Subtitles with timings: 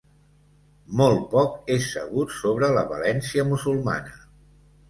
[1.01, 4.19] Molt poc és sabut sobre la València musulmana.